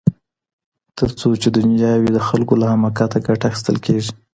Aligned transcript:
تر 0.97 1.09
څو 1.19 1.27
چي 1.41 1.49
دنیا 1.57 1.91
وي 1.97 2.09
د 2.13 2.17
خلګو 2.27 2.53
له 2.61 2.65
حماقته 2.73 3.17
ګټه 3.27 3.45
اخیستل 3.49 3.77
کیږي. 3.85 4.11